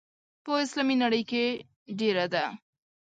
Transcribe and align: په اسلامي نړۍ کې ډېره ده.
په 0.43 0.51
اسلامي 0.63 0.95
نړۍ 1.03 1.23
کې 1.31 1.43
ډېره 1.99 2.25
ده. 2.33 2.45